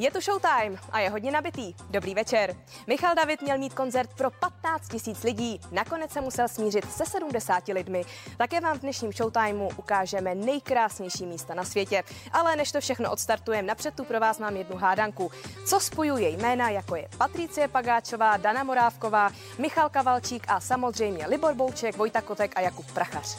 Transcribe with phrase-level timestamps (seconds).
[0.00, 1.74] Je tu showtime a je hodně nabitý.
[1.90, 2.56] Dobrý večer.
[2.86, 5.60] Michal David měl mít koncert pro 15 tisíc lidí.
[5.70, 8.04] Nakonec se musel smířit se 70 lidmi.
[8.36, 12.02] Také vám v dnešním showtimeu ukážeme nejkrásnější místa na světě.
[12.32, 15.30] Ale než to všechno odstartujeme, napřed tu pro vás mám jednu hádanku.
[15.66, 21.96] Co spojuje jména, jako je Patricie Pagáčová, Dana Morávková, Michal Kavalčík a samozřejmě Libor Bouček,
[21.96, 23.38] Vojta Kotek a Jakub Prachař.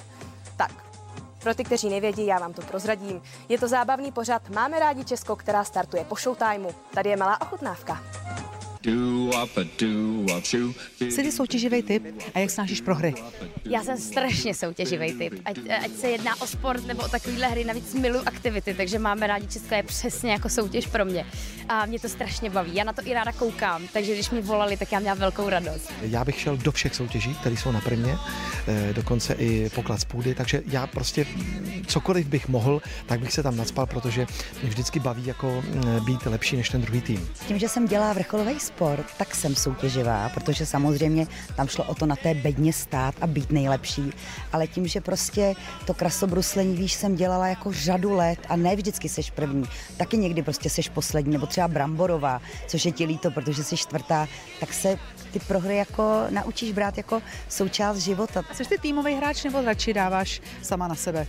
[0.58, 0.91] Tak,
[1.44, 3.22] pro ty, kteří nevědí, já vám to prozradím.
[3.50, 6.70] Je to zábavný pořad Máme rádi Česko, která startuje po showtimeu.
[6.94, 8.04] Tady je malá ochutnávka.
[11.00, 12.04] Jsi ty soutěživý typ
[12.34, 13.14] a jak snášíš prohry?
[13.66, 15.34] Já jsem strašně soutěživý typ.
[15.46, 19.28] Ať, ať se jedná o sport nebo o takovéhle hry, navíc milu aktivity, takže máme
[19.28, 21.26] rádi Česko je přesně jako soutěž pro mě.
[21.70, 22.76] A mě to strašně baví.
[22.76, 25.94] Já na to i ráda koukám, takže když mi volali, tak já měla velkou radost.
[26.02, 28.18] Já bych šel do všech soutěží, které jsou na primě,
[28.68, 31.26] eh, dokonce i poklad z půdy, takže já prostě
[31.88, 34.28] cokoliv bych mohl, tak bych se tam nadspal, protože
[34.62, 37.30] mě vždycky baví jako mm, být lepší než ten druhý tým.
[37.48, 42.06] Tím, že jsem dělá vrcholový sport, tak jsem soutěživá, protože samozřejmě tam šlo o to
[42.06, 44.12] na té bedně stát a být nejlepší,
[44.54, 45.54] ale tím, že prostě
[45.86, 49.66] to krasobruslení, víš, jsem dělala jako řadu let a ne vždycky seš první,
[49.98, 54.28] taky někdy prostě seš poslední, nebo třeba Bramborová, což je ti líto, protože jsi čtvrtá,
[54.60, 54.98] tak se
[55.34, 58.44] ty prohry jako naučíš brát jako součást života.
[58.54, 61.28] Jsi ty týmový hráč nebo radši dáváš sama na sebe?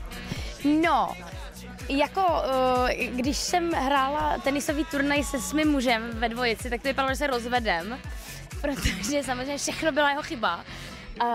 [0.64, 1.12] No,
[1.88, 7.12] jako uh, když jsem hrála tenisový turnaj se svým mužem ve dvojici, tak to vypadalo,
[7.12, 7.98] že se rozvedem,
[8.60, 10.64] protože samozřejmě všechno byla jeho chyba.
[11.20, 11.28] Uh,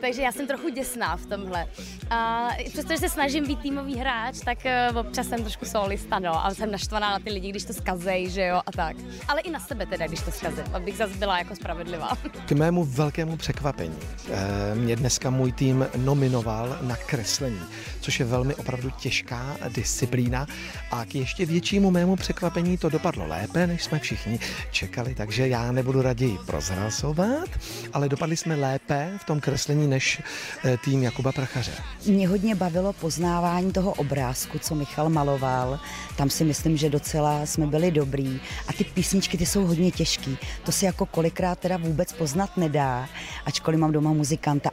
[0.00, 1.66] takže já jsem trochu děsná v tomhle.
[2.10, 4.58] A přestože se snažím být týmový hráč, tak
[4.90, 8.30] uh, občas jsem trošku solista, no, a jsem naštvaná na ty lidi, když to skazej,
[8.30, 8.96] že jo, a tak.
[9.28, 12.18] Ale i na sebe teda, když to skazím, abych zase byla jako spravedlivá.
[12.46, 13.98] K mému velkému překvapení
[14.30, 17.60] eh, mě dneska můj tým nominoval na kreslení,
[18.00, 20.46] což je velmi opravdu těžká disciplína
[20.90, 24.38] a k ještě většímu mému překvapení to dopadlo lépe, než jsme všichni
[24.70, 27.48] čekali, takže já nebudu raději prozrazovat,
[27.92, 30.22] ale dopadli jsme lépe v tom kreslení než
[30.64, 31.72] eh, tým Jakuba Prachaře.
[32.06, 35.80] Mě hodně bavilo poznávání toho obrázku, co Michal maloval.
[36.16, 38.40] Tam si myslím, že docela jsme byli dobrý.
[38.68, 40.38] A ty písničky, ty jsou hodně těžký.
[40.64, 43.08] To se jako kolikrát teda vůbec poznat nedá,
[43.46, 44.70] ačkoliv mám doma muzikanta.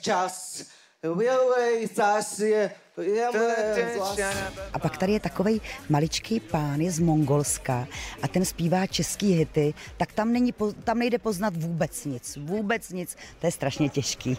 [0.00, 0.62] čas,
[4.72, 7.88] a pak tady je takový maličký pán, je z Mongolska
[8.22, 10.54] a ten zpívá český hity, tak tam, není,
[10.84, 14.38] tam nejde poznat vůbec nic, vůbec nic, to je strašně těžký.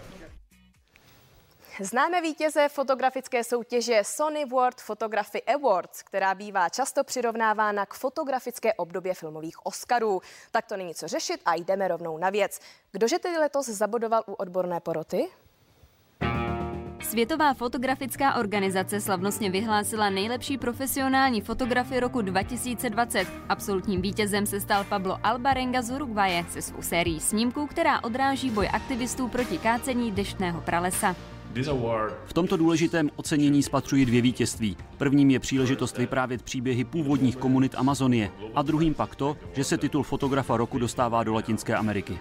[1.81, 9.13] Známe vítěze fotografické soutěže Sony World Photography Awards, která bývá často přirovnávána k fotografické obdobě
[9.13, 10.21] filmových Oscarů.
[10.51, 12.59] Tak to není co řešit a jdeme rovnou na věc.
[12.91, 15.27] Kdože tedy letos zabodoval u odborné poroty?
[17.09, 23.27] Světová fotografická organizace slavnostně vyhlásila nejlepší profesionální fotografii roku 2020.
[23.49, 28.69] Absolutním vítězem se stal Pablo Albarenga z Uruguaye se svou sérií snímků, která odráží boj
[28.73, 31.15] aktivistů proti kácení deštného pralesa.
[32.25, 34.77] V tomto důležitém ocenění spatřuji dvě vítězství.
[34.97, 40.03] Prvním je příležitost vyprávět příběhy původních komunit Amazonie a druhým pak to, že se titul
[40.03, 42.19] fotografa roku dostává do Latinské Ameriky.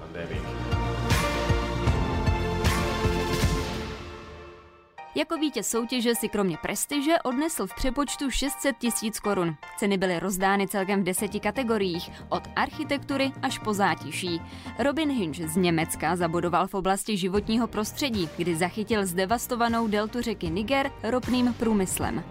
[5.18, 9.56] Jako vítěz soutěže si kromě prestiže odnesl v přepočtu 600 tisíc korun.
[9.78, 14.40] Ceny byly rozdány celkem v deseti kategoriích, od architektury až po zátiší.
[14.78, 20.90] Robin Hinge z Německa zabodoval v oblasti životního prostředí, kdy zachytil zdevastovanou deltu řeky Niger
[21.02, 22.24] ropným průmyslem.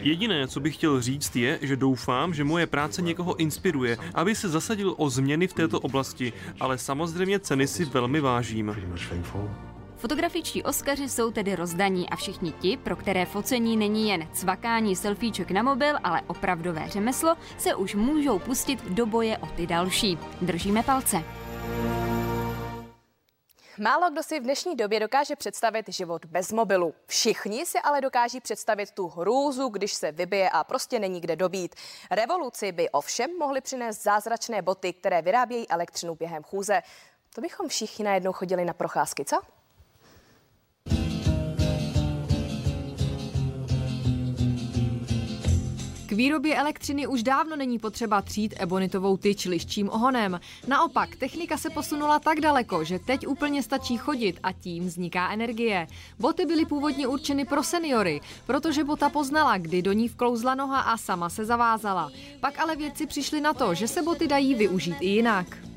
[0.00, 4.48] Jediné, co bych chtěl říct, je, že doufám, že moje práce někoho inspiruje, aby se
[4.48, 8.76] zasadil o změny v této oblasti, ale samozřejmě ceny si velmi vážím.
[10.00, 15.50] Fotografičtí Oscaři jsou tedy rozdaní a všichni ti, pro které focení není jen cvakání selfieček
[15.50, 20.18] na mobil, ale opravdové řemeslo, se už můžou pustit do boje o ty další.
[20.40, 21.16] Držíme palce.
[23.78, 26.94] Málo kdo si v dnešní době dokáže představit život bez mobilu.
[27.06, 31.74] Všichni si ale dokáží představit tu hrůzu, když se vybije a prostě není kde dobít.
[32.10, 36.82] Revoluci by ovšem mohly přinést zázračné boty, které vyrábějí elektřinu během chůze.
[37.34, 39.40] To bychom všichni najednou chodili na procházky, co?
[46.10, 50.40] K výrobě elektřiny už dávno není potřeba třít ebonitovou tyč liščím ohonem.
[50.66, 55.86] Naopak, technika se posunula tak daleko, že teď úplně stačí chodit a tím vzniká energie.
[56.18, 60.96] Boty byly původně určeny pro seniory, protože bota poznala, kdy do ní vklouzla noha a
[60.96, 62.10] sama se zavázala.
[62.40, 65.69] Pak ale vědci přišli na to, že se boty dají využít i jinak.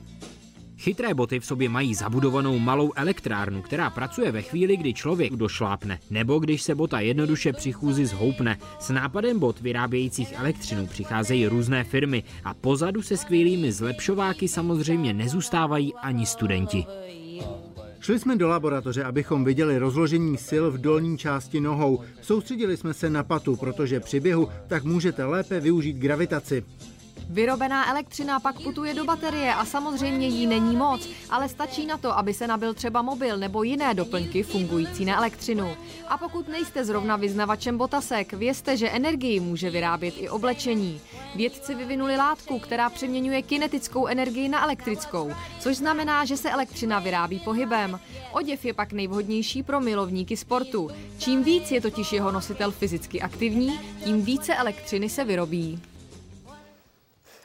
[0.77, 5.99] Chytré boty v sobě mají zabudovanou malou elektrárnu, která pracuje ve chvíli, kdy člověk došlápne,
[6.09, 8.57] nebo když se bota jednoduše při chůzi zhoupne.
[8.79, 15.93] S nápadem bot vyrábějících elektřinu přicházejí různé firmy a pozadu se skvělými zlepšováky samozřejmě nezůstávají
[15.93, 16.85] ani studenti.
[17.99, 21.99] Šli jsme do laboratoře, abychom viděli rozložení sil v dolní části nohou.
[22.21, 26.63] Soustředili jsme se na patu, protože při běhu tak můžete lépe využít gravitaci.
[27.29, 32.17] Vyrobená elektřina pak putuje do baterie a samozřejmě jí není moc, ale stačí na to,
[32.17, 35.75] aby se nabil třeba mobil nebo jiné doplňky fungující na elektřinu.
[36.07, 41.01] A pokud nejste zrovna vyznavačem botasek, vězte, že energii může vyrábět i oblečení.
[41.35, 47.39] Vědci vyvinuli látku, která přeměňuje kinetickou energii na elektrickou, což znamená, že se elektřina vyrábí
[47.39, 47.99] pohybem.
[48.31, 50.89] Oděv je pak nejvhodnější pro milovníky sportu.
[51.17, 55.92] Čím víc je totiž jeho nositel fyzicky aktivní, tím více elektřiny se vyrobí.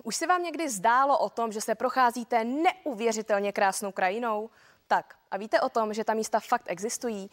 [0.09, 4.51] Už se vám někdy zdálo o tom, že se procházíte neuvěřitelně krásnou krajinou?
[4.87, 7.31] Tak a víte o tom, že ta místa fakt existují?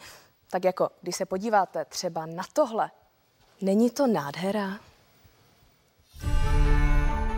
[0.50, 2.90] Tak jako když se podíváte třeba na tohle,
[3.60, 4.78] není to nádhera?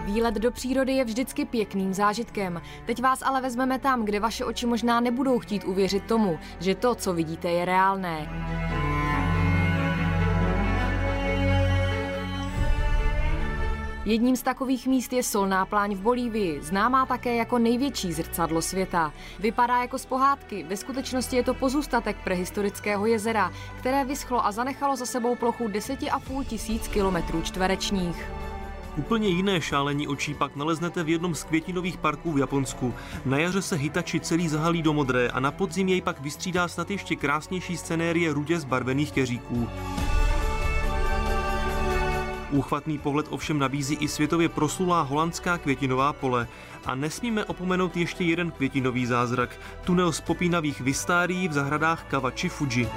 [0.05, 2.63] Výlet do přírody je vždycky pěkným zážitkem.
[2.87, 6.95] Teď vás ale vezmeme tam, kde vaše oči možná nebudou chtít uvěřit tomu, že to,
[6.95, 8.29] co vidíte, je reálné.
[14.09, 19.13] Jedním z takových míst je solná pláň v Bolívii, známá také jako největší zrcadlo světa.
[19.39, 24.97] Vypadá jako z pohádky, ve skutečnosti je to pozůstatek prehistorického jezera, které vyschlo a zanechalo
[24.97, 28.25] za sebou plochu 10,5 tisíc kilometrů čtverečních.
[28.97, 32.95] Úplně jiné šálení očí pak naleznete v jednom z květinových parků v Japonsku.
[33.25, 36.91] Na jaře se Hitachi celý zahalí do modré a na podzim jej pak vystřídá snad
[36.91, 39.69] ještě krásnější scenérie rudě zbarvených keříků.
[42.51, 46.49] Úchvatný pohled ovšem nabízí i světově proslulá holandská květinová pole.
[46.87, 49.61] A nesmíme opomenout ještě jeden květinový zázrak.
[49.85, 52.89] Tunel z popínavých vistárií v zahradách Kawachi Fuji.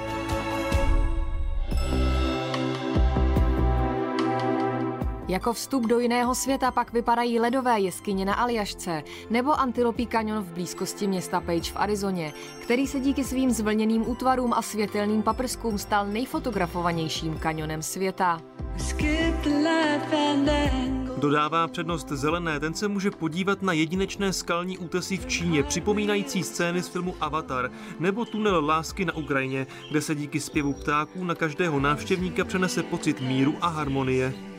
[5.32, 10.54] Jako vstup do jiného světa pak vypadají ledové jeskyně na Aljašce nebo antilopí kanion v
[10.54, 16.08] blízkosti města Page v Arizoně, který se díky svým zvlněným útvarům a světelným paprskům stal
[16.08, 18.42] nejfotografovanějším kanionem světa.
[21.18, 26.84] Dodává přednost zelené, ten se může podívat na jedinečné skalní útesy v Číně, připomínající scény
[26.84, 31.80] z filmu Avatar, nebo tunel lásky na Ukrajině, kde se díky zpěvu ptáků na každého
[31.80, 34.51] návštěvníka přenese pocit míru a harmonie.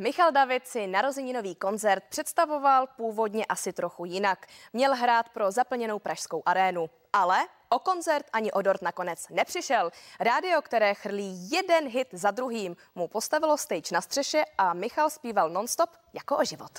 [0.00, 4.46] Michal David si narozeninový koncert představoval původně asi trochu jinak.
[4.72, 6.90] Měl hrát pro zaplněnou pražskou arénu.
[7.12, 7.38] Ale
[7.68, 9.90] o koncert ani o dort nakonec nepřišel.
[10.20, 15.50] Rádio, které chrlí jeden hit za druhým, mu postavilo stage na střeše a Michal zpíval
[15.50, 16.78] nonstop jako o život.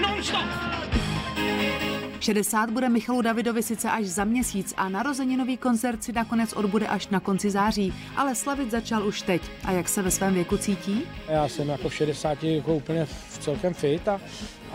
[0.00, 1.03] Non-stop!
[2.24, 7.08] 60 bude Michalu Davidovi sice až za měsíc a narozeninový koncert si nakonec odbude až
[7.08, 9.42] na konci září, ale slavit začal už teď.
[9.64, 11.02] A jak se ve svém věku cítí?
[11.28, 14.20] Já jsem jako v 60 jako úplně v celkem fit a,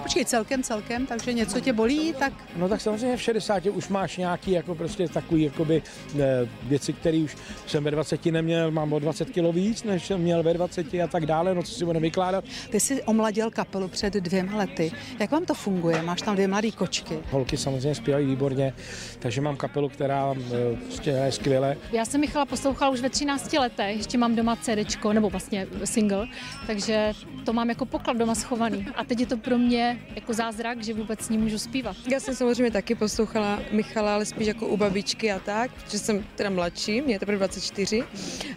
[0.04, 2.34] Počkej, celkem, celkem, takže něco tě bolí, tak...
[2.56, 6.26] No tak samozřejmě v 60 už máš nějaký jako prostě takový jakoby ne,
[6.64, 7.38] věci, které už
[7.68, 11.08] jsem ve 20 neměl, mám o 20 kilo víc, než jsem měl ve 20 a
[11.08, 12.44] tak dále, no co si budeme vykládat.
[12.70, 14.92] Ty jsi omladil kapelu před dvěma lety.
[15.20, 16.02] Jak vám to funguje?
[16.02, 17.20] Máš tam dvě mladé kočky.
[17.32, 18.74] Holky samozřejmě zpívají výborně,
[19.20, 20.36] takže mám kapelu, která
[20.86, 21.78] prostě je skvěle.
[21.92, 26.28] Já jsem Michala poslouchala už ve 13 letech, ještě mám doma CD, nebo vlastně single,
[26.68, 27.14] takže
[27.46, 28.86] to mám jako poklad doma schovaný.
[28.96, 31.96] A teď je to pro mě jako zázrak, že vůbec s ním můžu zpívat.
[32.12, 36.24] Já jsem samozřejmě taky poslouchala Michala, ale spíš jako u babičky a tak, protože jsem
[36.36, 38.04] teda mladší, mě je teprve 24,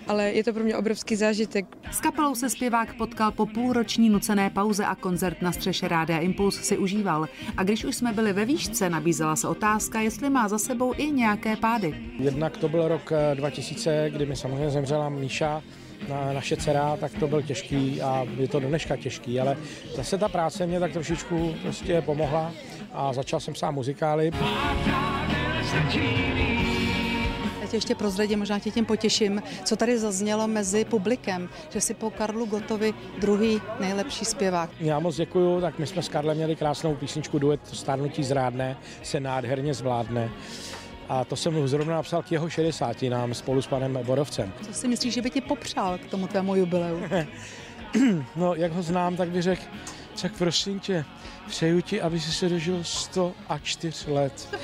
[0.07, 1.67] ale je to pro mě obrovský zážitek.
[1.91, 6.63] S kapelou se zpěvák potkal po půlroční nucené pauze a koncert na střeše Rádia Impuls
[6.63, 7.29] si užíval.
[7.57, 11.11] A když už jsme byli ve výšce, nabízela se otázka, jestli má za sebou i
[11.11, 11.95] nějaké pády.
[12.19, 15.63] Jednak to byl rok 2000, kdy mi samozřejmě zemřela Míša,
[16.09, 19.57] na naše dcera, tak to byl těžký a je to do dneška těžký, ale
[19.95, 22.53] zase ta práce mě tak trošičku prostě pomohla
[22.93, 24.31] a začal jsem sám muzikály.
[27.61, 31.95] Já tě ještě prozradím, možná tě tím potěším, co tady zaznělo mezi publikem, že si
[31.95, 34.71] po Karlu Gotovi druhý nejlepší zpěvák.
[34.81, 39.21] Já moc děkuju, tak my jsme s Karlem měli krásnou písničku duet Stárnutí zrádné se
[39.21, 40.31] nádherně zvládne.
[41.13, 44.53] A to jsem zrovna napsal k jeho 60 nám spolu s panem Borovcem.
[44.63, 47.01] Co si myslíš, že by ti popřál k tomu tvému jubileu?
[48.37, 49.63] no, jak ho znám, tak bych řekl,
[50.23, 51.05] tak prosím tě,
[51.49, 54.57] přeju ti, aby si se dožil 104 let.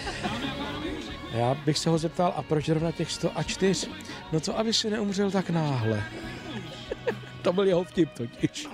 [1.33, 3.87] Já bych se ho zeptal, a proč zrovna těch 104?
[4.33, 6.05] No to, aby si neumřel tak náhle.
[7.43, 8.69] to byl jeho vtip totiž.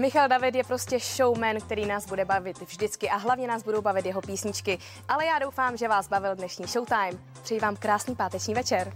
[0.00, 4.06] Michal David je prostě showman, který nás bude bavit vždycky a hlavně nás budou bavit
[4.06, 4.78] jeho písničky.
[5.08, 7.12] Ale já doufám, že vás bavil dnešní Showtime.
[7.42, 8.92] Přeji vám krásný páteční večer.